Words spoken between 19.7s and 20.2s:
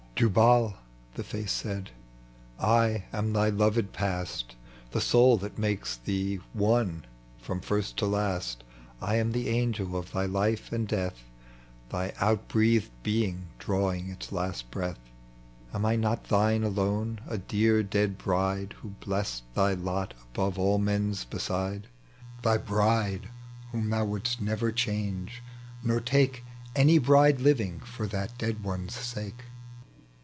lot